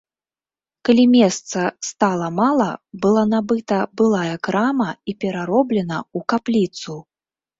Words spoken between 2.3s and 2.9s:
мала,